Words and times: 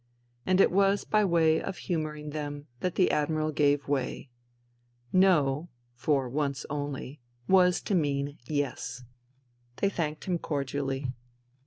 And 0.47 0.59
it 0.59 0.71
was 0.71 1.03
by 1.03 1.23
way 1.23 1.61
of 1.61 1.77
humouring 1.77 2.31
them 2.31 2.65
that 2.79 2.95
the 2.95 3.11
Admiral 3.11 3.51
gave 3.51 3.87
way. 3.87 4.31
No 5.13 5.69
(for 5.93 6.27
once 6.27 6.65
only) 6.71 7.21
was 7.47 7.83
to 7.83 7.93
mean 7.93 8.39
Yes, 8.47 9.03
They 9.75 9.89
thanked 9.89 10.23
him 10.25 10.39
cordially. 10.39 11.11